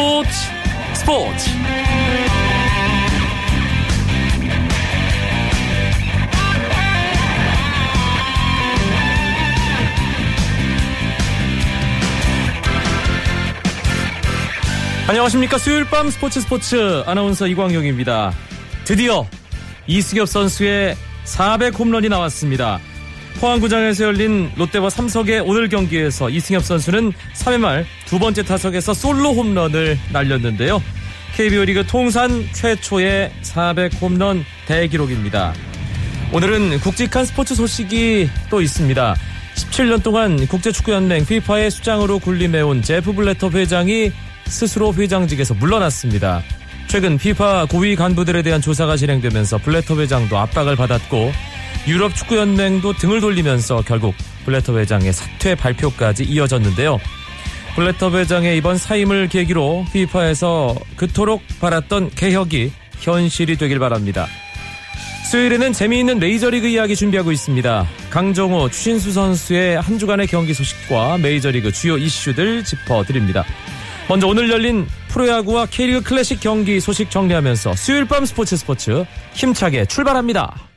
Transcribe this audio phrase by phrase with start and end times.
[0.00, 0.30] 스포츠.
[0.94, 1.50] 스포츠.
[15.06, 15.58] 안녕하십니까.
[15.58, 18.32] 수요일 밤 스포츠 스포츠 아나운서 이광용입니다.
[18.84, 19.26] 드디어
[19.86, 22.80] 이승엽 선수의 400 홈런이 나왔습니다
[23.38, 29.96] 포항구장에서 열린 롯데와 삼성의 오늘 경기에서 이승엽 선수는 3회 말 두 번째 타석에서 솔로 홈런을
[30.12, 30.82] 날렸는데요.
[31.36, 35.54] KBO 리그 통산 최초의 400 홈런 대기록입니다.
[36.32, 39.14] 오늘은 굵직한 스포츠 소식이 또 있습니다.
[39.54, 44.10] 17년 동안 국제축구연맹 FIFA의 수장으로 군림해온 제프 블레터 회장이
[44.46, 46.42] 스스로 회장직에서 물러났습니다.
[46.88, 51.32] 최근 FIFA 고위 간부들에 대한 조사가 진행되면서 블레터 회장도 압박을 받았고
[51.86, 56.98] 유럽 축구연맹도 등을 돌리면서 결국 블레터 회장의 사퇴 발표까지 이어졌는데요.
[57.74, 64.26] 블레터 회장의 이번 사임을 계기로 FIFA에서 그토록 바랐던 개혁이 현실이 되길 바랍니다.
[65.30, 67.86] 수요일에는 재미있는 메이저리그 이야기 준비하고 있습니다.
[68.10, 73.44] 강정호, 추신수 선수의 한 주간의 경기 소식과 메이저리그 주요 이슈들 짚어드립니다.
[74.08, 80.69] 먼저 오늘 열린 프로야구와 K리그 클래식 경기 소식 정리하면서 수요일 밤 스포츠 스포츠 힘차게 출발합니다.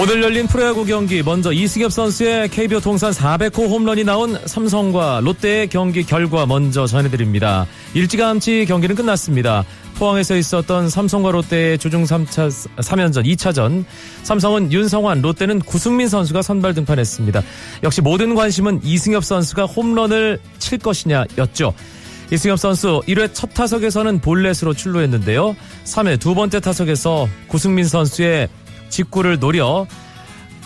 [0.00, 6.04] 오늘 열린 프로야구 경기 먼저 이승엽 선수의 KBO 통산 400호 홈런이 나온 삼성과 롯데의 경기
[6.04, 7.66] 결과 먼저 전해드립니다.
[7.92, 9.62] 일찌감치 경기는 끝났습니다.
[9.96, 13.84] 포항에서 있었던 삼성과 롯데의 조중 3차 3연전 2차전
[14.22, 17.42] 삼성은 윤성환, 롯데는 구승민 선수가 선발 등판했습니다.
[17.82, 21.74] 역시 모든 관심은 이승엽 선수가 홈런을 칠 것이냐였죠.
[22.32, 25.56] 이승엽 선수 1회 첫 타석에서는 볼넷으로 출루했는데요.
[25.84, 28.48] 3회 두 번째 타석에서 구승민 선수의
[28.90, 29.86] 직구를 노려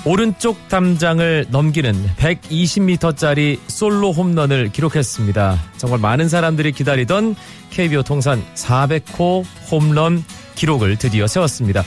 [0.06, 5.58] 오른쪽 담장을 넘기는 120m짜리 솔로 홈런을 기록했습니다.
[5.78, 7.34] 정말 많은 사람들이 기다리던
[7.70, 10.22] KBO 통산 400호 홈런
[10.56, 11.84] 기록을 드디어 세웠습니다.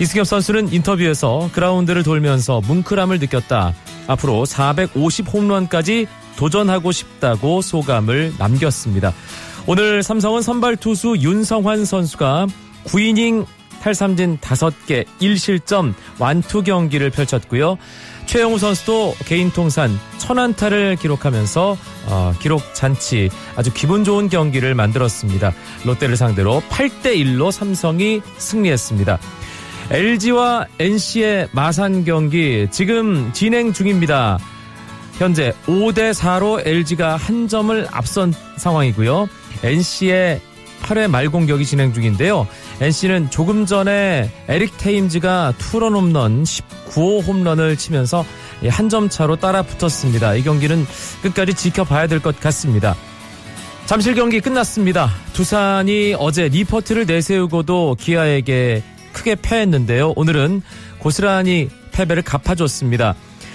[0.00, 3.74] 이승엽 선수는 인터뷰에서 그라운드를 돌면서 뭉클함을 느꼈다.
[4.08, 9.12] 앞으로 450 홈런까지 도전하고 싶다고 소감을 남겼습니다.
[9.66, 12.46] 오늘 삼성은 선발 투수 윤성환 선수가
[12.86, 13.46] 9이닝
[13.80, 17.78] 탈삼진 5개 1실점 완투 경기를 펼쳤고요.
[18.26, 21.76] 최영우 선수도 개인 통산 천안타를 기록하면서
[22.06, 25.52] 어, 기록 잔치 아주 기분 좋은 경기를 만들었습니다.
[25.84, 29.18] 롯데를 상대로 8대 1로 삼성이 승리했습니다.
[29.90, 34.38] LG와 NC의 마산 경기 지금 진행 중입니다.
[35.18, 39.28] 현재 5대 4로 LG가 한 점을 앞선 상황이고요.
[39.64, 40.40] NC의
[40.82, 42.46] 8회 말 공격이 진행 중인데요.
[42.80, 48.24] NC는 조금 전에 에릭 테임즈가 투런 홈런 19호 홈런을 치면서
[48.68, 50.34] 한 점 차로 따라 붙었습니다.
[50.34, 50.84] 이 경기는
[51.22, 52.94] 끝까지 지켜봐야 될 것 같습니다.
[53.86, 55.10] 잠실 경기 끝났습니다.
[55.32, 58.82] 두산이 어제 리퍼트를 내세우고도 기아에게
[59.12, 60.12] 크게 패했는데요.
[60.16, 60.62] 오늘은
[60.98, 63.14] 고스란히 패배를 갚아줬습니다.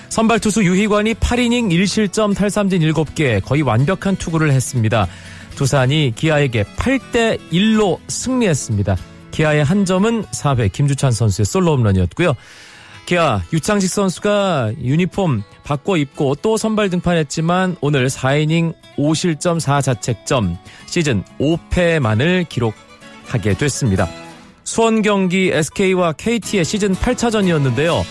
[0.09, 5.07] 선발 투수 유희관이 8이닝 1실점 탈삼진 7개 거의 완벽한 투구를 했습니다.
[5.55, 8.97] 두산이 기아에게 8대 1로 승리했습니다.
[9.31, 12.35] 기아의 한 점은 4회 김주찬 선수의 솔로 홈런이었고요.
[13.05, 20.57] 기아 유창식 선수가 유니폼 바꿔 입고 또 선발 등판했지만 오늘 4이닝 5실점 4자책점
[20.87, 24.07] 시즌 5패만을 기록하게 됐습니다.
[24.63, 28.03] 수원 경기 SK와 KT의 시즌 8차전이었는데요.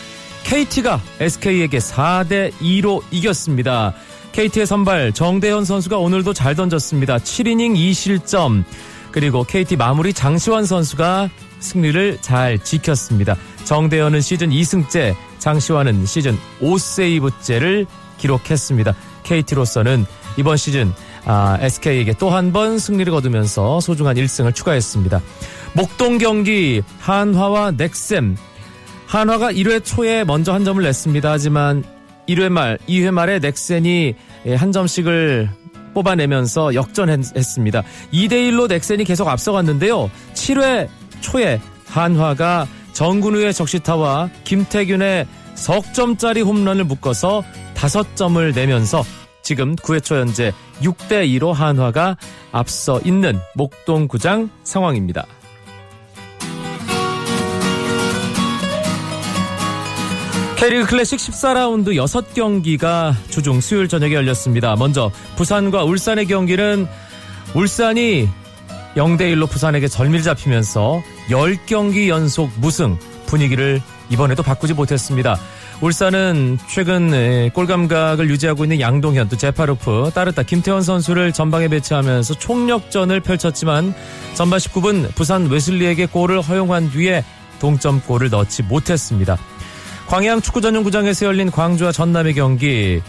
[0.44, 3.94] KT가 SK에게 4대 2로 이겼습니다.
[4.34, 7.19] KT의 선발 정대현 선수가 오늘도 잘 던졌습니다.
[7.19, 8.65] 7이닝 2실점.
[9.12, 11.31] 그리고 KT 마무리 장시환 선수가
[11.61, 13.37] 승리를 잘 지켰습니다.
[13.62, 17.87] 정대현은 시즌 2승째, 장시환은 시즌 5세이브째를
[18.19, 18.93] 기록했습니다.
[19.23, 20.05] KT로서는
[20.37, 20.93] 이번 시즌
[21.27, 25.23] 아, SK에게 또 한 번 승리를 거두면서 소중한 1승을 추가했습니다.
[25.75, 28.37] 목동 경기 한화와 넥셈
[29.06, 31.31] 한화가 1회 초에 먼저 한 점을 냈습니다.
[31.31, 31.85] 하지만
[32.29, 34.15] 1회 말, 2회 말에 넥센이
[34.56, 35.49] 한 점씩을
[35.94, 37.82] 뽑아내면서 역전했습니다.
[38.12, 40.11] 2대1로 넥센이 계속 앞서갔는데요.
[40.35, 40.88] 7회
[41.21, 47.44] 초에 한화가 정근우의 적시타와 김태균의 석점짜리 홈런을 묶어서
[47.75, 49.03] 5점을 내면서
[49.43, 52.17] 지금 9회 초 현재 6대2로 한화가
[52.50, 55.26] 앞서 있는 목동구장 상황입니다.
[60.64, 64.75] K리그 클래식 14라운드 6경기가 주중 수요일 저녁에 열렸습니다.
[64.76, 66.87] 먼저 부산과 울산의 경기는
[67.55, 68.31] 울산이
[68.96, 75.38] 0대1로 부산에게 절밀 잡히면서 10경기 연속 무승, 분위기를 이번에도 바꾸지 못했습니다.
[75.82, 83.20] 울산은 최근 골 감각을 유지하고 있는 양동현, 또 제파르프, 따르타, 김태원 선수를 전방에 배치하면서 총력전을
[83.20, 83.94] 펼쳤지만
[84.32, 87.22] 전반 19분 부산 웨슬리에게 골을 허용한 뒤에
[87.61, 89.37] 동점골을 넣지 못했습니다.
[90.14, 93.02] 광양 축구 전용구장에서 열린 광주와 전남의 경기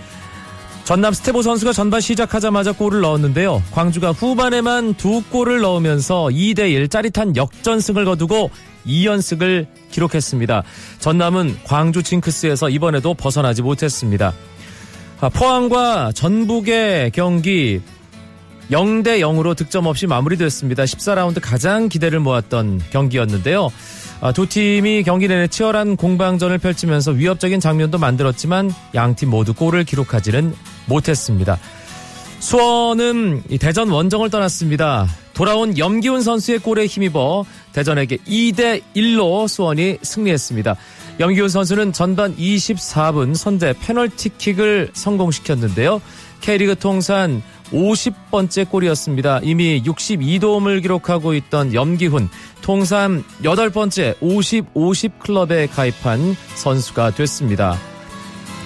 [0.85, 3.61] 전남 스테보 선수가 전반 시작하자마자 골을 넣었는데요.
[3.73, 8.49] 광주가 후반에만 두 골을 넣으면서 2대1 짜릿한 역전승을 거두고
[8.87, 10.63] 2연승을 기록했습니다.
[10.97, 14.33] 전남은 광주 징크스에서 이번에도 벗어나지 못했습니다.
[15.21, 17.81] 아, 포항과 전북의 경기
[18.71, 20.83] 0대 0으로 득점 없이 마무리됐습니다.
[20.83, 23.69] 14라운드 가장 기대를 모았던 경기였는데요.
[24.21, 29.83] 아, 두 팀이 경기 내내 치열한 공방전을 펼치면서 위협적인 장면도 만들었지만 양 팀 모두 골을
[29.83, 30.53] 기록하지는
[30.87, 31.59] 못했습니다.
[32.39, 35.07] 수원은 대전 원정을 떠났습니다.
[35.33, 40.75] 돌아온 염기훈 선수의 골에 힘입어 대전에게 2대 1로 수원이 승리했습니다.
[41.19, 46.01] 염기훈 선수는 전반 24분 선제 페널티킥을 성공시켰는데요.
[46.41, 47.41] K리그 통산
[47.71, 49.41] 50번째 골이었습니다.
[49.43, 52.29] 이미 62도움을 기록하고 있던 염기훈
[52.61, 57.77] 통산 8번째 50-50 클럽에 가입한 선수가 됐습니다.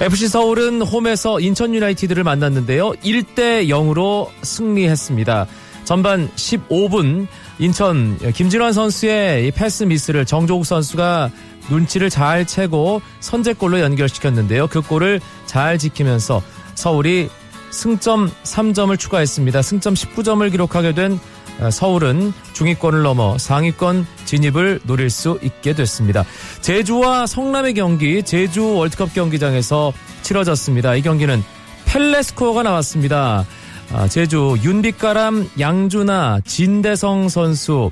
[0.01, 2.91] FC 서울은 홈에서 인천 유나이티드를 만났는데요.
[2.91, 5.47] 1대 0으로 승리했습니다.
[5.83, 11.31] 전반 15분 인천 김진환 선수의 패스 미스를 정조국 선수가
[11.69, 14.67] 눈치를 잘 채고 선제골로 연결시켰는데요.
[14.67, 16.41] 그 골을 잘 지키면서
[16.75, 17.29] 서울이
[17.71, 19.61] 승점 3점을 추가했습니다.
[19.61, 21.19] 승점 19점을 기록하게 된
[21.59, 26.23] 어, 서울은 중위권을 넘어 상위권 진입을 노릴 수 있게 됐습니다.
[26.61, 30.95] 제주와 성남의 경기 제주 월드컵 경기장에서 치러졌습니다.
[30.95, 31.43] 이 경기는
[31.85, 33.45] 펠레 스코어가 나왔습니다.
[33.91, 37.91] 아, 제주 윤빛가람 양준아 진대성 선수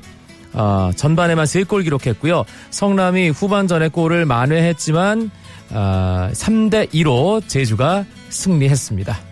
[0.53, 2.45] 아, 전반에만 3골 기록했고요.
[2.69, 5.29] 성남이 후반전에 골을 만회했지만
[5.69, 9.26] 3대 아, 2로 제주가 승리했습니다.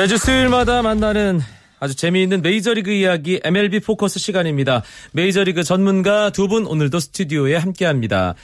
[0.00, 1.42] 매주 수요일마다 만나는
[1.78, 4.82] 아주 재미있는 메이저리그 이야기 MLB 포커스 시간입니다.
[5.12, 8.34] 메이저리그 전문가 두 분 오늘도 스튜디오에 함께합니다.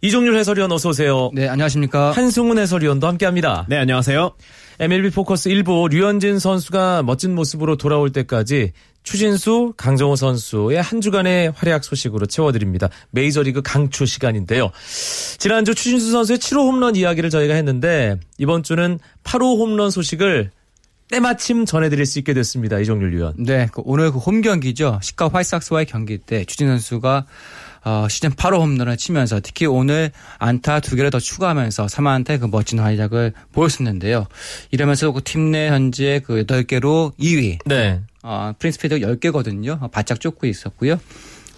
[0.00, 1.30] 이종률 해설위원 어서 오세요.
[1.34, 2.12] 네, 안녕하십니까.
[2.12, 3.66] 한승훈 해설위원도 함께합니다.
[3.68, 4.32] 네, 안녕하세요.
[4.80, 8.72] MLB 포커스 1부 류현진 선수가 멋진 모습으로 돌아올 때까지
[9.02, 12.88] 추진수, 강정호 선수의 한 주간의 활약 소식으로 채워드립니다.
[13.10, 14.70] 메이저리그 강추 시간인데요.
[15.36, 20.50] 지난주 추진수 선수의 7호 홈런 이야기를 저희가 했는데 이번 주는 8호 홈런 소식을
[21.12, 22.78] 때마침 전해드릴 수 있게 됐습니다.
[22.78, 23.34] 이종률 위원.
[23.36, 24.98] 네, 그 오늘 그 홈 경기죠.
[25.02, 27.26] 시카 화이삭스와의 경기 때 추진 선수가
[27.84, 32.78] 어, 시즌 8호 홈런을 치면서 특히 오늘 안타 두 개를 더 추가하면서 3안타 그 멋진
[32.78, 34.26] 활약을 보였었는데요.
[34.70, 37.58] 이러면서 그 팀 내 현재 그 8개로 2위.
[37.66, 38.00] 네.
[38.22, 39.90] 어, 프린스 피드 10개거든요.
[39.90, 40.98] 바짝 쫓고 있었고요.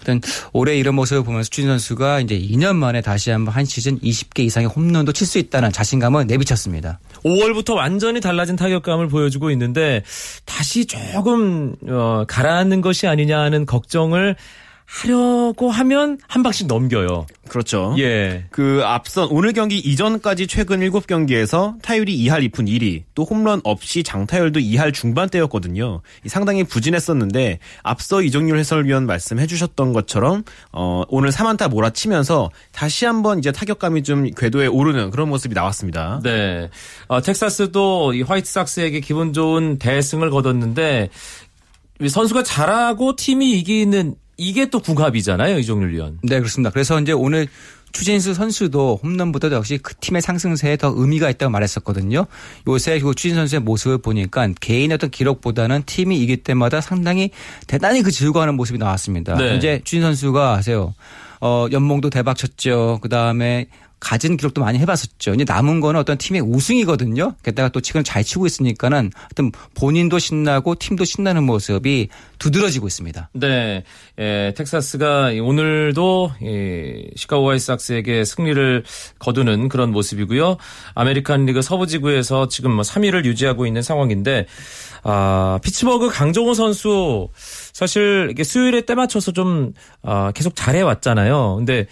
[0.05, 0.21] 일단
[0.53, 4.69] 올해 이런 모습을 보면서 추진 선수가 이제 2년 만에 다시 한번 한 시즌 20개 이상의
[4.69, 6.99] 홈런도 칠 수 있다는 자신감을 내비쳤습니다.
[7.23, 10.03] 5월부터 완전히 달라진 타격감을 보여주고 있는데
[10.45, 14.35] 다시 조금 어, 가라앉는 것이 아니냐 하는 걱정을
[14.85, 17.25] 하려고 하면 한 방씩 넘겨요.
[17.47, 17.95] 그렇죠.
[17.97, 18.45] 예.
[18.51, 24.59] 그 앞선 오늘 경기 이전까지 최근 7경기에서 타율이 2할 2푼 1위, 또 홈런 없이 장타율도
[24.59, 26.01] 2할 중반대였거든요.
[26.27, 33.51] 상당히 부진했었는데 앞서 이정률 해설위원 말씀해 주셨던 것처럼 어, 오늘 3안타 몰아치면서 다시 한번 이제
[33.51, 36.19] 타격감이 좀 궤도에 오르는 그런 모습이 나왔습니다.
[36.23, 36.69] 네.
[37.07, 41.09] 어, 텍사스도 이 화이트삭스에게 기분 좋은 대승을 거뒀는데
[42.07, 46.19] 선수가 잘하고 팀이 이기는 이게 또 궁합이잖아요, 이종률 위원.
[46.23, 46.69] 네, 그렇습니다.
[46.69, 47.47] 그래서 이제 오늘
[47.95, 52.25] 추진수 선수도 홈런보다도 역시 그 팀의 상승세에 더 의미가 있다고 말했었거든요.
[52.67, 57.29] 요새 그 추진 선수의 모습을 보니까 개인의 어떤 기록보다는 팀이 이길 때마다 상당히
[57.67, 59.35] 대단히 그 즐거워하는 모습이 나왔습니다.
[59.35, 59.55] 네.
[59.55, 60.93] 이제 추진 선수가 아세요.
[61.39, 62.99] 어, 연봉도 대박 쳤죠.
[63.01, 63.67] 그 다음에
[64.05, 65.33] 가진 기록도 많이 해봤었죠.
[65.33, 67.33] 이제 남은 거는 어떤 팀의 우승이거든요.
[67.41, 73.31] 게다가 또 지금 잘 치고 있으니까는 어떤 본인도 신나고 팀도 신나는 모습이 두드러지고 있습니다.
[73.33, 73.83] 네,
[74.19, 78.83] 예, 텍사스가 오늘도 예, 시카고 화이삭스에게 승리를
[79.17, 80.57] 거두는 그런 모습이고요.
[80.93, 84.45] 아메리칸 리그 서부지구에서 지금 뭐 3위를 유지하고 있는 상황인데
[85.01, 87.29] 아, 피츠버그 강정호 선수
[87.73, 91.55] 사실 이게 수요일에 때 맞춰서 좀 아, 계속 잘해 왔잖아요.
[91.57, 91.87] 근데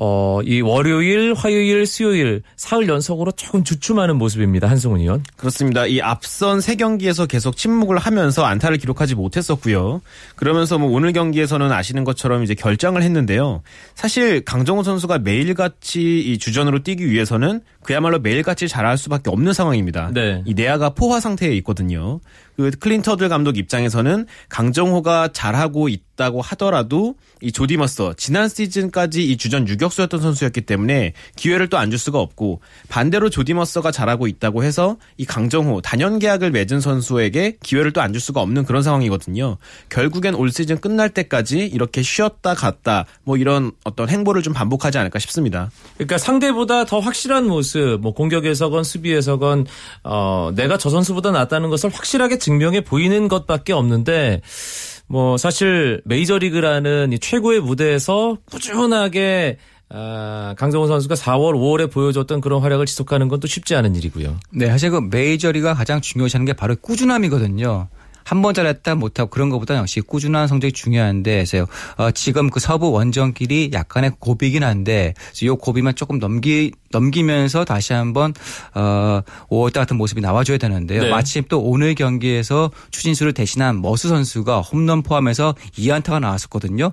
[0.00, 4.70] 어, 이 월요일, 화요일, 수요일 사흘 연속으로 조금 주춤하는 모습입니다.
[4.70, 5.24] 한승훈 의원.
[5.36, 5.86] 그렇습니다.
[5.86, 10.00] 이 앞선 세 경기에서 계속 침묵을 하면서 안타를 기록하지 못했었고요.
[10.36, 13.62] 그러면서 뭐 오늘 경기에서는 아시는 것처럼 이제 결장을 했는데요.
[13.96, 20.10] 사실 강정호 선수가 매일같이 이 주전으로 뛰기 위해서는 그야말로 매일같이 잘할 수밖에 없는 상황입니다.
[20.12, 20.42] 네.
[20.44, 22.20] 이 내야가 포화 상태에 있거든요.
[22.58, 30.20] 그 클린터들 감독 입장에서는 강정호가 잘하고 있다고 하더라도 이 조디머서 지난 시즌까지 이 주전 유격수였던
[30.20, 35.80] 선수였기 때문에 기회를 또 안 줄 수가 없고 반대로 조디머서가 잘하고 있다고 해서 이 강정호
[35.82, 39.56] 단연 계약을 맺은 선수에게 기회를 또 안 줄 수가 없는 그런 상황이거든요.
[39.88, 45.20] 결국엔 올 시즌 끝날 때까지 이렇게 쉬었다 갔다 뭐 이런 어떤 행보를 좀 반복하지 않을까
[45.20, 45.70] 싶습니다.
[45.94, 49.66] 그러니까 상대보다 더 확실한 모습, 뭐 공격에서건 수비에서건
[50.04, 54.42] 어, 내가 저 선수보다 낫다는 것을 확실하게 증명해 보이는 것밖에 없는데
[55.06, 59.58] 뭐 사실 메이저리그라는 이 최고의 무대에서 꾸준하게
[59.90, 64.36] 아, 강정호 선수가 4월, 5월에 보여줬던 그런 활약을 지속하는 건 또 쉽지 않은 일이고요.
[64.50, 67.88] 네, 사실 그 메이저리가 가장 중요시하는 게 바로 꾸준함이거든요.
[68.24, 71.44] 한번 잘했다 못하고 그런 것보다 역시 꾸준한 성적이 중요한데
[71.96, 78.32] 어, 지금 그 서부 원정길이 약간의 고비긴 한데 이 고비만 조금 넘기 넘기면서 다시 한번
[78.74, 81.02] 어 5월달 같은 모습이 나와줘야 되는데요.
[81.02, 81.10] 네.
[81.10, 86.92] 마침 또 오늘 경기에서 추진수를 대신한 머수 선수가 홈런 포함해서 2안타가 나왔었거든요.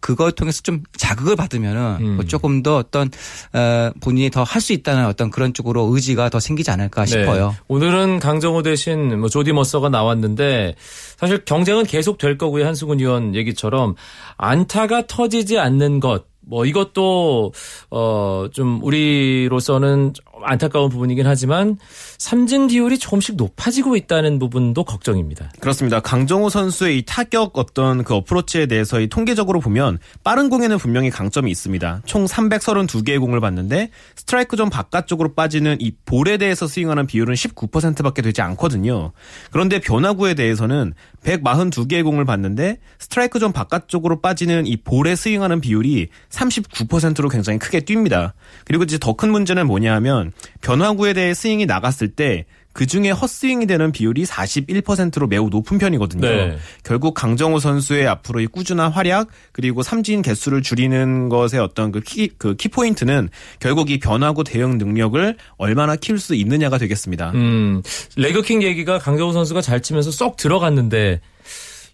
[0.00, 2.16] 그걸 통해서 좀 자극을 받으면은 음.
[2.16, 3.10] 뭐 조금 더 어떤
[3.54, 7.48] 어, 본인이 더 할 수 있다는 어떤 그런 쪽으로 의지가 더 생기지 않을까 싶어요.
[7.48, 7.56] 네.
[7.68, 10.74] 오늘은 강정호 대신 뭐 조디 머서가 나왔는데
[11.16, 12.66] 사실 경쟁은 계속 될 거고요.
[12.66, 13.94] 한수근 의원 얘기처럼
[14.36, 16.29] 안타가 터지지 않는 것.
[16.40, 17.52] 뭐 이것도
[17.90, 21.78] 어 좀 우리로서는 좀 안타까운 부분이긴 하지만
[22.18, 25.52] 삼진 비율이 조금씩 높아지고 있다는 부분도 걱정입니다.
[25.60, 26.00] 그렇습니다.
[26.00, 31.50] 강정호 선수의 이 타격 어떤 그 어프로치에 대해서 이 통계적으로 보면 빠른 공에는 분명히 강점이
[31.50, 32.02] 있습니다.
[32.06, 38.42] 총 332개의 공을 봤는데 스트라이크 존 바깥쪽으로 빠지는 이 볼에 대해서 스윙하는 비율은 19%밖에 되지
[38.42, 39.12] 않거든요.
[39.52, 40.94] 그런데 변화구에 대해서는
[41.24, 48.32] 142개의 공을 봤는데 스트라이크 존 바깥쪽으로 빠지는 이 볼에 스윙하는 비율이 39%로 굉장히 크게 뜁니다.
[48.64, 50.29] 그리고 이제 더 큰 문제는 뭐냐 하면
[50.60, 56.26] 변화구에 대해 스윙이 나갔을 때 그 중에 헛스윙이 되는 비율이 41%로 매우 높은 편이거든요.
[56.26, 56.56] 네.
[56.84, 62.54] 결국 강정호 선수의 앞으로의 꾸준한 활약 그리고 삼진 개수를 줄이는 것의 어떤 그 키, 그
[62.54, 67.32] 키포인트는 결국 이 변화구 대응 능력을 얼마나 키울 수 있느냐가 되겠습니다.
[67.34, 67.82] 음,
[68.16, 71.20] leg kick 얘기가 강정호 선수가 잘 치면서 쏙 들어갔는데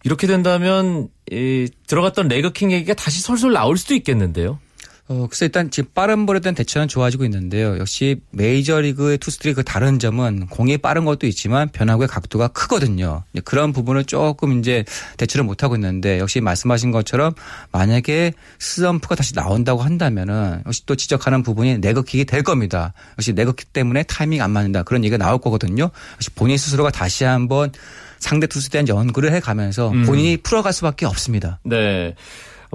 [0.04, 4.58] 이렇게 된다면 이 들어갔던 leg kick 얘기가 다시 솔솔 나올 수도 있겠는데요.
[5.08, 7.78] 어, 그래서 일단 지금 빠른 볼에 대한 대처는 좋아지고 있는데요.
[7.78, 13.22] 역시 메이저리그의 투수들이 그 다른 점은 공이 빠른 것도 있지만 변화구의 각도가 크거든요.
[13.44, 14.84] 그런 부분을 조금 이제
[15.16, 17.34] 대처를 못하고 있는데 역시 말씀하신 것처럼
[17.70, 22.92] 만약에 슬럼프가 다시 나온다고 한다면은 역시 또 지적하는 부분이 leg kick이 될 겁니다.
[23.16, 25.90] 역시 leg kick 때문에 타이밍 안 맞는다 그런 얘기가 나올 거거든요.
[26.14, 27.70] 역시 본인 스스로가 다시 한번
[28.18, 31.60] 상대 투수에 대한 연구를 해가면서 본인이 풀어갈 수밖에 없습니다.
[31.62, 32.14] 네.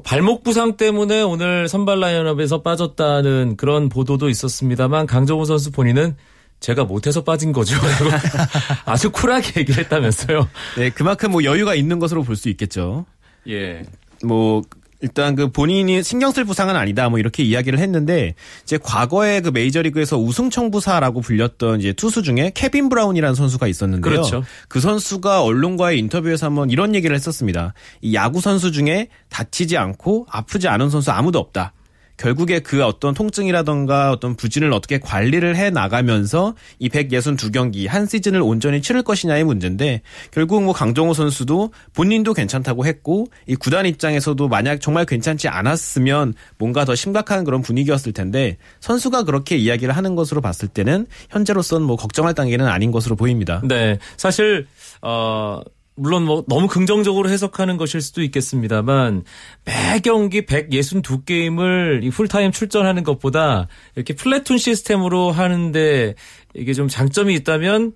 [0.03, 6.15] 발목 부상 때문에 오늘 선발 라인업에서 빠졌다는 그런 보도도 있었습니다만 강정호 선수 본인은
[6.59, 7.75] 제가 못해서 빠진 거죠.
[7.75, 8.15] 라고
[8.85, 10.47] 아주 쿨하게 얘기를 했다면서요.
[10.77, 13.05] 네, 그만큼 뭐 여유가 있는 것으로 볼 수 있겠죠.
[13.49, 13.83] 예.
[14.23, 14.61] 뭐
[15.01, 20.17] 일단 그 본인이 신경 쓸 부상은 아니다 뭐 이렇게 이야기를 했는데 이제 과거에 그 메이저리그에서
[20.17, 24.11] 우승 청부사라고 불렸던 이제 투수 중에 케빈 브라운이라는 선수가 있었는데요.
[24.11, 24.43] 그렇죠.
[24.67, 27.73] 그 선수가 언론과의 인터뷰에서 한번 이런 얘기를 했었습니다.
[28.01, 31.73] 이 야구 선수 중에 다치지 않고 아프지 않은 선수 아무도 없다.
[32.21, 38.79] 결국에 그 어떤 통증이라던가 어떤 부진을 어떻게 관리를 해 나가면서 이 162경기 한 시즌을 온전히
[38.83, 45.05] 치를 것이냐의 문제인데 결국 뭐 강정호 선수도 본인도 괜찮다고 했고 이 구단 입장에서도 만약 정말
[45.05, 51.07] 괜찮지 않았으면 뭔가 더 심각한 그런 분위기였을 텐데 선수가 그렇게 이야기를 하는 것으로 봤을 때는
[51.31, 53.63] 현재로서는 뭐 걱정할 단계는 아닌 것으로 보입니다.
[53.63, 53.97] 네.
[54.17, 54.67] 사실,
[55.01, 55.61] 어,
[55.95, 59.23] 물론 뭐 너무 긍정적으로 해석하는 것일 수도 있겠습니다만
[59.65, 66.15] 매 경기 162게임을 이 풀타임 출전하는 것보다 이렇게 플래툰 시스템으로 하는데
[66.55, 67.93] 이게 좀 장점이 있다면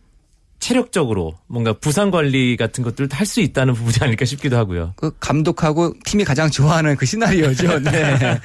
[0.59, 4.93] 체력적으로 뭔가 부상 관리 같은 것들을 할수 있다는 부분이 아닐까 싶기도 하고요.
[4.95, 7.79] 그 감독하고 팀이 가장 좋아하는 그 시나리오죠.
[7.85, 8.39] 네.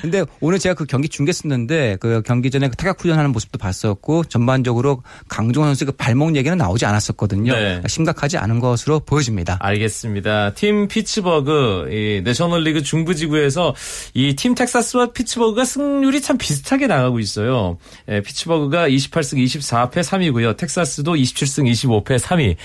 [0.00, 4.24] 근데 오늘 제가 그 경기 중계 썼는데 그 경기 전에 그 타격 훈련하는 모습도 봤었고
[4.24, 7.52] 전반적으로 강정호 선수 그 발목 얘기는 나오지 않았었거든요.
[7.52, 7.82] 네.
[7.86, 9.58] 심각하지 않은 것으로 보여집니다.
[9.60, 10.54] 알겠습니다.
[10.54, 13.74] 팀 피츠버그 이 내셔널리그 중부지구에서
[14.14, 17.78] 이 팀 텍사스와 피츠버그가 승률이 참 비슷하게 나가고 있어요.
[18.08, 20.56] 예, 피츠버그가 28승 24패 3위고요.
[20.56, 22.56] 텍사스도 27승 27승 25패 3위.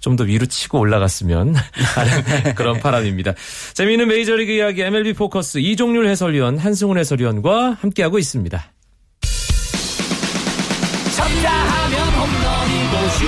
[0.00, 1.54] 좀 더 위로 치고 올라갔으면
[1.94, 3.34] 하는 그런 바람입니다.
[3.74, 8.72] 재미있는 메이저리그 이야기 MLB 포커스 이종률 해설위원, 한승훈 해설위원과 함께하고 있습니다.
[11.16, 13.26] 쳤다 하면 홈런이고 슛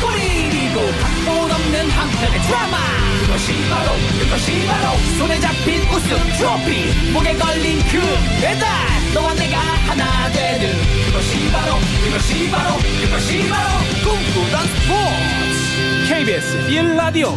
[0.00, 2.76] 골이고 각본 없는 한편의 드라마
[3.20, 7.98] 그것이 바로 그것이 바로 손에 잡힌 우승 트로피 목에 걸린 그
[8.40, 10.72] 배달 너와 내가 하나 되는
[11.06, 11.74] 그것이 바로
[12.04, 13.68] 그것이 바로 그것이 바로
[14.04, 16.14] 꿈꾸던 스포츠.
[16.14, 17.32] KBS 1라디오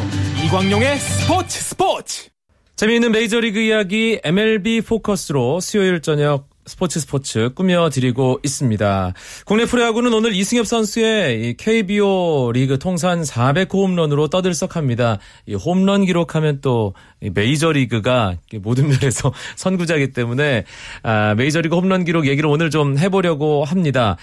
[0.45, 2.29] 이광용의 스포츠 스포츠.
[2.75, 9.13] 재미있는 메이저리그 이야기 MLB 포커스로 수요일 저녁 스포츠 스포츠 꾸며드리고 있습니다.
[9.45, 15.19] 국내 프로야구는 오늘 이승엽 선수의 KBO 리그 통산 400호 홈런으로 떠들썩합니다.
[15.47, 20.65] 이 홈런 기록하면 또 메이저리그가 모든 면에서 선구자이기 때문에
[21.03, 24.17] 아, 메이저리그 홈런 기록 얘기를 오늘 좀 해보려고 합니다.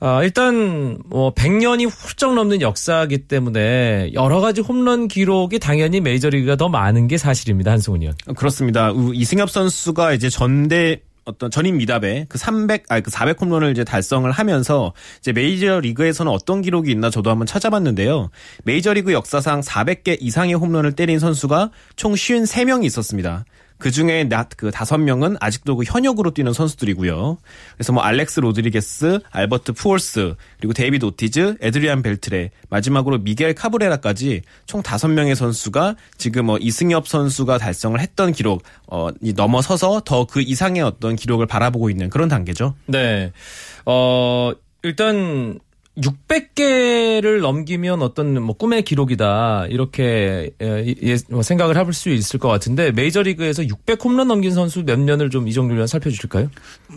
[0.00, 6.68] 아, 일단 뭐 100년이 훌쩍 넘는 역사이기 때문에 여러 가지 홈런 기록이 당연히 메이저리그가 더
[6.68, 7.72] 많은 게 사실입니다.
[7.72, 8.14] 한승훈 의원.
[8.36, 8.92] 그렇습니다.
[9.14, 14.94] 이승엽 선수가 이제 전대 어떤 전인미답의 그 300, 아니 그 400 홈런을 이제 달성을 하면서
[15.18, 18.30] 이제 메이저 리그에서는 어떤 기록이 있나 저도 한번 찾아봤는데요.
[18.64, 23.44] 메이저 리그 역사상 400개 이상의 홈런을 때린 선수가 총 53명이 있었습니다.
[23.78, 27.38] 그 중에 낮그 다섯 명은 아직도 그 현역으로 뛰는 선수들이고요.
[27.74, 34.82] 그래서 뭐 알렉스 로드리게스, 알버트 푸홀스, 그리고 데이비드 오티즈, 에드리안 벨트레, 마지막으로 미겔 카브레라까지 총
[34.82, 40.82] 다섯 명의 선수가 지금 뭐 이승엽 선수가 달성을 했던 기록 어 넘어서서 더 그 이상의
[40.82, 42.74] 어떤 기록을 바라보고 있는 그런 단계죠.
[42.86, 43.32] 네.
[43.86, 45.58] 어 일단
[46.00, 52.48] 600개를 넘기면 어떤 뭐 꿈의 기록이다 이렇게 예, 예, 뭐 생각을 해볼 수 있을 것
[52.48, 56.50] 같은데 메이저리그에서 600 홈런 넘긴 선수 몇 년을 좀 이정률 살펴주실까요?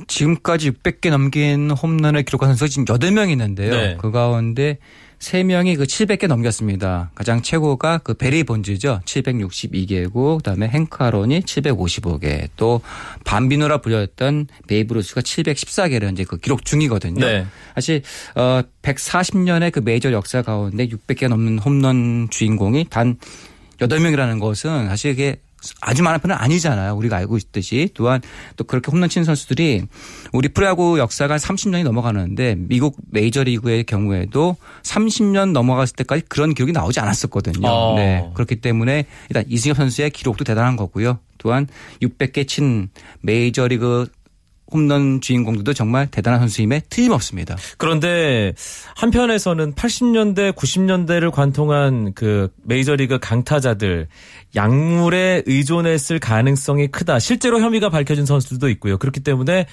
[0.08, 3.72] 지금까지 600개 넘긴 홈런을 기록한 선수가 지금 8명 있는데요.
[3.72, 3.98] 네.
[4.00, 4.78] 그 가운데
[5.22, 7.12] 3명이 그 700개 넘겼습니다.
[7.14, 9.02] 가장 최고가 그 베리 본즈죠.
[9.06, 12.82] 762개고 그다음에 행크 아론이 755개 또
[13.24, 17.24] 밤비노라 불렸던 베이브 루스가 714개를 이제 그 기록 중이거든요.
[17.24, 17.46] 네.
[17.76, 18.02] 사실
[18.36, 23.18] 어 140년의 그 메이저 역사 가운데 600개 넘는 홈런 주인공이 단
[23.78, 25.38] 8명이라는 것은 사실 이게
[25.82, 26.96] 아주 많은 편은 아니잖아요.
[26.96, 27.90] 우리가 알고 있듯이.
[27.94, 28.22] 또한
[28.56, 29.84] 또 그렇게 홈런 치는 선수들이
[30.34, 37.68] 우리 프로야구 역사가 30년이 넘어가는데 미국 메이저리그의 경우에도 30년 넘어갔을 때까지 그런 기록이 나오지 않았었거든요.
[37.68, 37.96] 어.
[37.96, 38.30] 네.
[38.34, 41.20] 그렇기 때문에 일단 이승엽 선수의 기록도 대단한 거고요.
[41.38, 41.68] 또한
[42.02, 42.90] 600개 친
[43.22, 44.08] 메이저리그
[44.72, 47.56] 홈런 주인공들도 정말 대단한 선수임에 틀림없습니다.
[47.78, 48.54] 그런데
[48.96, 54.08] 한편에서는 80년대, 90년대를 관통한 그 메이저리그 강타자들
[54.56, 57.20] 약물에 의존했을 가능성이 크다.
[57.20, 58.98] 실제로 혐의가 밝혀진 선수들도 있고요.
[58.98, 59.66] 그렇기 때문에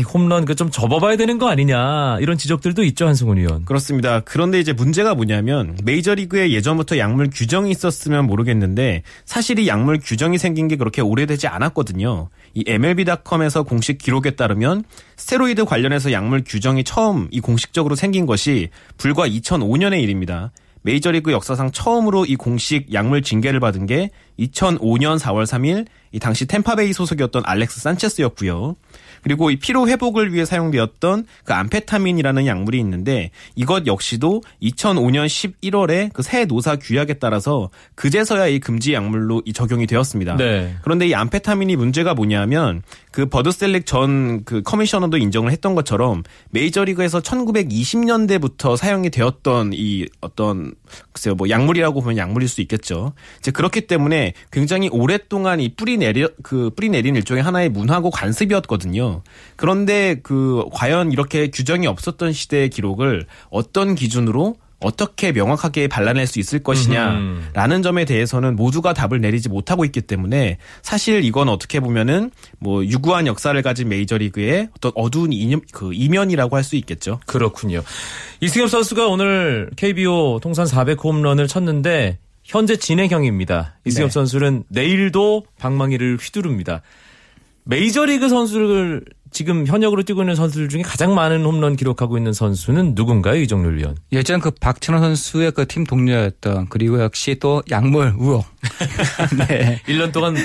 [0.00, 3.64] 이 홈런 그 좀 접어봐야 되는 거 아니냐 이런 지적들도 있죠 한승훈 의원.
[3.66, 4.20] 그렇습니다.
[4.20, 10.66] 그런데 이제 문제가 뭐냐면 메이저리그에 예전부터 약물 규정이 있었으면 모르겠는데 사실 이 약물 규정이 생긴
[10.66, 12.30] 게 그렇게 오래되지 않았거든요.
[12.56, 14.84] 이 MLB.com에서 공식 기록에 따르면
[15.16, 20.52] 스테로이드 관련해서 약물 규정이 처음 이 공식적으로 생긴 것이 불과 2005년의 일입니다.
[20.80, 26.92] 메이저리그 역사상 처음으로 이 공식 약물 징계를 받은 게 2005년 4월 3일 이 당시 템파베이
[26.92, 28.76] 소속이었던 알렉스 산체스였고요.
[29.22, 36.22] 그리고 이 피로 회복을 위해 사용되었던 그 암페타민이라는 약물이 있는데 이것 역시도 2005년 11월에 그
[36.26, 40.36] 새 노사 규약에 따라서 그제서야 이 금지 약물로 이 적용이 되었습니다.
[40.36, 40.74] 네.
[40.82, 49.10] 그런데 이 암페타민이 문제가 뭐냐면 그 버드셀릭 전그 커미셔너도 인정을 했던 것처럼 메이저리그에서 1920년대부터 사용이
[49.10, 50.74] 되었던 이 어떤
[51.12, 53.12] 글쎄요 뭐 약물이라고 보면 약물일 수 있겠죠.
[53.38, 59.22] 이제 그렇기 때문에 굉장히 오랫동안 이 뿌리 내려 그 뿌리 내린 일종의 하나의 문화고 관습이었거든요.
[59.56, 66.62] 그런데 그 과연 이렇게 규정이 없었던 시대의 기록을 어떤 기준으로 어떻게 명확하게 발라낼 수 있을
[66.62, 73.26] 것이냐라는 점에 대해서는 모두가 답을 내리지 못하고 있기 때문에 사실 이건 어떻게 보면은 뭐 유구한
[73.26, 77.20] 역사를 가진 메이저리그의 어떤 어두운 이념, 그 이면이라고 할 수 있겠죠.
[77.26, 77.82] 그렇군요.
[78.40, 83.78] 이승엽 선수가 오늘 KBO 통산 400 홈런을 쳤는데 현재 진행형입니다.
[83.84, 84.12] 이승엽 네.
[84.12, 86.82] 선수는 내일도 방망이를 휘두릅니다.
[87.64, 89.04] 메이저리그 선수를
[89.36, 93.94] 지금 현역으로 뛰고 있는 선수들 중에 가장 많은 홈런 기록하고 있는 선수는 누군가요, 이정률 위원?
[94.10, 98.46] 예전 그 박찬호 선수의 그 팀 동료였던 그리고 역시 또 약물 우혹.
[99.46, 99.78] 네.
[99.88, 100.36] 1년 동안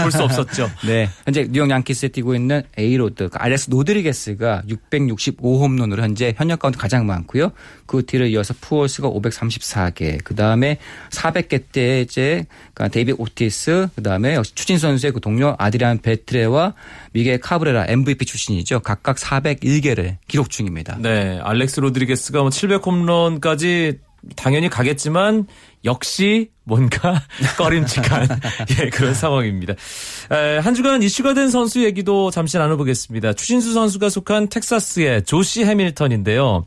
[0.00, 0.70] 볼 수 없었죠.
[0.86, 1.08] 네.
[1.24, 7.04] 현재 뉴욕 양키스에 뛰고 있는 에이로드, 그 알렉스 로드리게스가 665 홈런으로 현재 현역 가운데 가장
[7.04, 7.50] 많고요.
[7.86, 10.78] 그 뒤를 이어서 푸홀스가 534개, 그 다음에
[11.10, 16.74] 400개 때 이제 그러니까 데이비 오티스, 그 다음에 역시 추신수 선수의 그 동료 아드리안 벨트레와
[17.12, 18.80] 미겔 카브레라 MVP 출신이죠.
[18.80, 20.98] 각각 401개를 기록 중입니다.
[21.00, 23.98] 네, 알렉스 로드리게스가 뭐 700홈런까지
[24.34, 25.46] 당연히 가겠지만
[25.84, 27.22] 역시 뭔가
[27.56, 28.28] 꺼림칙한
[28.80, 29.74] 예, 그런 상황입니다.
[30.32, 33.32] 에, 한 주간 이슈가 된 선수 얘기도 잠시 나눠보겠습니다.
[33.32, 36.66] 추신수 선수가 속한 텍사스의 조시 해밀턴인데요.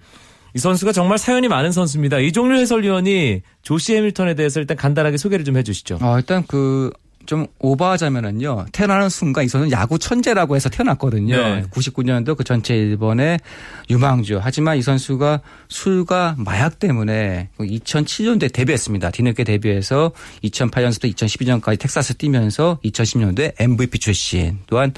[0.55, 2.19] 이 선수가 정말 사연이 많은 선수입니다.
[2.19, 5.99] 이종률 해설위원이 조시 해밀턴에 대해서 일단 간단하게 소개를 좀 해주시죠.
[6.01, 6.91] 어, 일단 그,
[7.25, 8.65] 좀 오버하자면은요.
[8.71, 11.35] 태어나는 순간 이 선수는 야구 천재라고 해서 태어났거든요.
[11.35, 11.63] 네.
[11.71, 13.39] 99년도 그 전체 일본의
[13.89, 14.39] 유망주.
[14.41, 19.11] 하지만 이 선수가 술과 마약 때문에 2007년도에 데뷔했습니다.
[19.11, 20.11] 뒤늦게 데뷔해서
[20.43, 24.59] 2008년부터 2012년까지 텍사스 뛰면서 2010년도에 MVP 출신.
[24.67, 24.93] 또한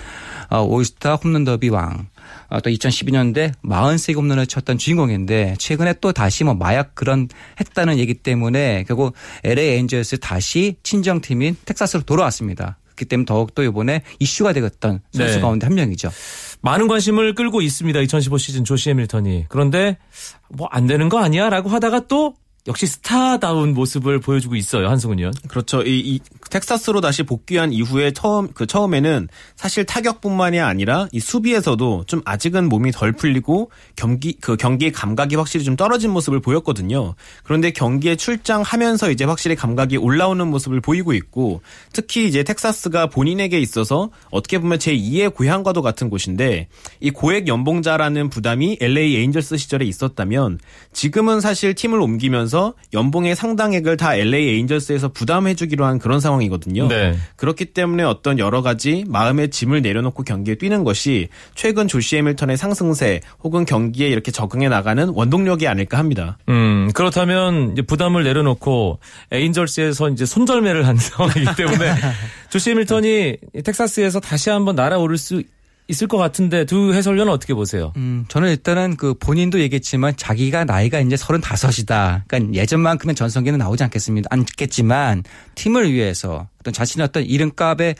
[0.49, 2.07] 어, 올스타 홈런 더비 왕.
[2.49, 7.27] 어, 또 2012년대 43개 홈런을 쳤던 주인공인데 최근에 또 다시 뭐 마약 그런
[7.59, 12.77] 했다는 얘기 때문에 결국 LA 엔젤스 다시 친정팀인 텍사스로 돌아왔습니다.
[12.95, 15.41] 그렇기 때문에 더욱더 이번에 이슈가 되었던 선수 네.
[15.41, 16.11] 가운데 한 명이죠.
[16.61, 17.99] 많은 관심을 끌고 있습니다.
[18.01, 19.45] 2015 시즌 조시 해밀턴이.
[19.49, 19.97] 그런데
[20.49, 21.49] 뭐 안 되는 거 아니야?
[21.49, 22.35] 라고 하다가 또
[22.67, 24.87] 역시 스타다운 모습을 보여주고 있어요.
[24.87, 25.31] 한승훈이요.
[25.47, 25.81] 그렇죠.
[25.81, 26.19] 이, 이
[26.51, 32.91] 텍사스로 다시 복귀한 이후에 처음 그 처음에는 사실 타격뿐만이 아니라 이 수비에서도 좀 아직은 몸이
[32.91, 37.15] 덜 풀리고 경기 그 경기의 감각이 확실히 좀 떨어진 모습을 보였거든요.
[37.43, 41.61] 그런데 경기에 출장하면서 이제 확실히 감각이 올라오는 모습을 보이고 있고
[41.93, 46.67] 특히 이제 텍사스가 본인에게 있어서 어떻게 보면 제 2의 고향과도 같은 곳인데
[46.99, 50.59] 이 고액 연봉자라는 부담이 LA 에인절스 시절에 있었다면
[50.93, 52.50] 지금은 사실 팀을 옮기면서
[52.93, 56.87] 연봉의 상당액을 다 LA 에인절스에서 부담해주기로 한 그런 상황이거든요.
[56.87, 57.15] 네.
[57.35, 63.21] 그렇기 때문에 어떤 여러 가지 마음의 짐을 내려놓고 경기에 뛰는 것이 최근 조시 해밀턴의 상승세
[63.43, 66.37] 혹은 경기에 이렇게 적응해 나가는 원동력이 아닐까 합니다.
[66.49, 68.99] 음, 그렇다면 이제 부담을 내려놓고
[69.31, 71.93] 에인절스에서 이제 손절매를 한 상황이기 때문에
[72.49, 75.41] 조시 해밀턴이 텍사스에서 다시 한번 날아오를 수
[75.87, 77.91] 있을 것 같은데 두 해설위원은 어떻게 보세요?
[77.97, 82.23] 음, 저는 일단은 그 본인도 얘기했지만 자기가 나이가 이제 35이다.
[82.27, 84.29] 그러니까 예전만큼은 전성기는 나오지 않겠습니다.
[84.31, 85.23] 않겠지만
[85.55, 87.95] 팀을 위해서 어떤 자신의 어떤 이름값에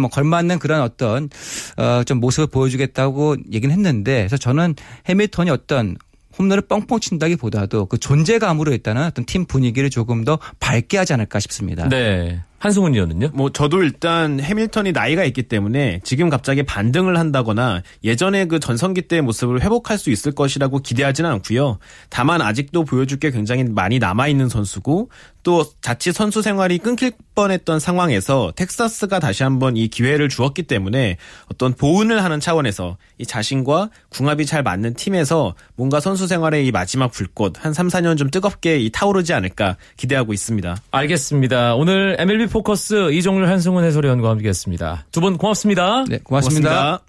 [0.00, 1.28] 뭐 걸맞는 그런 어떤
[1.76, 4.74] 어좀 모습을 보여주겠다고 얘기는 했는데 그래서 저는
[5.08, 5.96] 해밀턴이 어떤
[6.38, 11.88] 홈런을 뻥뻥 친다기보다도 그 존재감으로 일단은 어떤 팀 분위기를 조금 더 밝게 하지 않을까 싶습니다.
[11.88, 12.42] 네.
[12.58, 13.30] 한승훈 의원은요?
[13.34, 19.22] 뭐 저도 일단 해밀턴이 나이가 있기 때문에 지금 갑자기 반등을 한다거나 예전의 그 전성기 때의
[19.22, 21.78] 모습을 회복할 수 있을 것이라고 기대하지는 않고요.
[22.08, 25.10] 다만 아직도 보여줄 게 굉장히 많이 남아 있는 선수고
[25.46, 31.18] 또 자칫 선수 생활이 끊길 뻔했던 상황에서 텍사스가 다시 한번 이 기회를 주었기 때문에
[31.52, 37.12] 어떤 보은을 하는 차원에서 이 자신과 궁합이 잘 맞는 팀에서 뭔가 선수 생활의 이 마지막
[37.12, 40.76] 불꽃 한 3, 4년 좀 뜨겁게 이 타오르지 않을까 기대하고 있습니다.
[40.90, 41.76] 알겠습니다.
[41.76, 45.06] 오늘 MLB 포커스 이종률 한승훈 해설위원과 함께했습니다.
[45.12, 46.04] 두 분 고맙습니다.
[46.08, 46.70] 네, 고맙습니다.
[46.70, 47.00] 고맙습니다.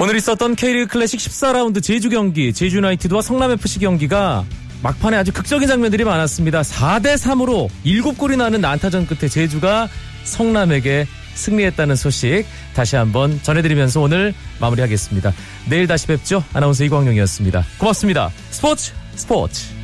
[0.00, 4.44] 오늘 있었던 K리그 클래식 14라운드 제주 경기 제주 유나이티드와 성남 FC 경기가
[4.82, 6.62] 막판에 아주 극적인 장면들이 많았습니다.
[6.62, 9.88] 4대 3으로 7골이 나는 난타전 끝에 제주가
[10.24, 15.32] 성남에게 승리했다는 소식 다시 한번 전해드리면서 오늘 마무리하겠습니다.
[15.68, 16.42] 내일 다시 뵙죠.
[16.52, 17.64] 아나운서 이광용이었습니다.
[17.78, 18.30] 고맙습니다.
[18.50, 19.81] 스포츠 스포츠.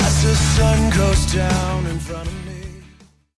[0.00, 2.43] As the sun goes down in front of me.